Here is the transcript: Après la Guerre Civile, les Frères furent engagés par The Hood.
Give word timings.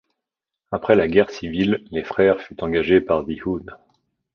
Après 0.71 0.95
la 0.95 1.07
Guerre 1.07 1.29
Civile, 1.29 1.85
les 1.91 2.03
Frères 2.03 2.41
furent 2.41 2.63
engagés 2.63 3.01
par 3.01 3.23
The 3.23 3.45
Hood. 3.45 3.77